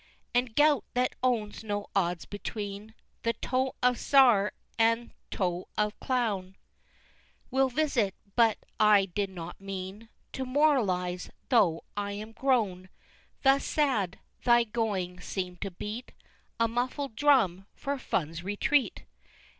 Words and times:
XIII. 0.01 0.29
And 0.39 0.55
gout, 0.55 0.83
that 0.95 1.13
owns 1.21 1.63
no 1.63 1.85
odds 1.95 2.25
between 2.25 2.95
The 3.21 3.33
toe 3.33 3.75
of 3.83 3.99
Czar 3.99 4.51
and 4.79 5.11
toe 5.29 5.67
of 5.77 5.99
Clown, 5.99 6.55
Will 7.51 7.69
visit 7.69 8.15
but 8.35 8.57
I 8.79 9.05
did 9.05 9.29
not 9.29 9.61
mean 9.61 10.09
To 10.33 10.43
moralize, 10.43 11.29
though 11.49 11.83
I 11.95 12.13
am 12.13 12.31
grown 12.31 12.89
Thus 13.43 13.63
sad, 13.63 14.17
Thy 14.43 14.63
going 14.63 15.19
seem'd 15.21 15.61
to 15.61 15.69
beat 15.69 16.13
A 16.59 16.67
muffled 16.67 17.15
drum 17.15 17.67
for 17.75 17.99
Fun's 17.99 18.43
retreat! 18.43 19.03